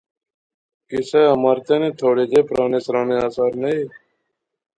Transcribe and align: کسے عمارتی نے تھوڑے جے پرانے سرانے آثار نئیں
کسے 0.89 1.21
عمارتی 1.33 1.75
نے 1.81 1.89
تھوڑے 1.99 2.23
جے 2.31 2.39
پرانے 2.47 2.79
سرانے 2.85 3.15
آثار 3.27 3.51
نئیں 3.61 3.83